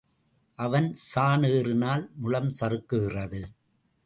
அவன் 0.59 0.87
சாண் 0.93 1.43
ஏறினால் 1.43 2.09
முழம் 2.15 2.51
சறுக்குகிறது. 2.59 3.41